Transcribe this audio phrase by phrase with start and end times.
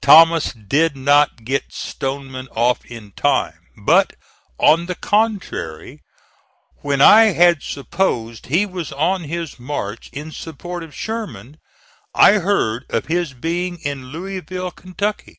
[0.00, 4.14] Thomas did not get Stoneman off in time, but,
[4.58, 6.02] on the contrary,
[6.78, 11.58] when I had supposed he was on his march in support of Sherman
[12.12, 15.38] I heard of his being in Louisville, Kentucky.